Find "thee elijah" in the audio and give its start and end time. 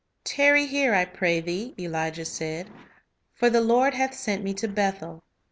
1.41-2.25